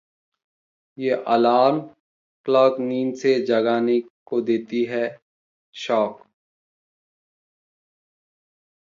ये 0.97 1.11
alarm 1.27 1.79
clock 2.45 2.79
नींद 2.79 3.13
से 3.15 3.39
जगाने 3.45 3.99
को 4.25 4.41
देती 4.41 4.83
है 4.85 5.05
शॉक 5.75 6.25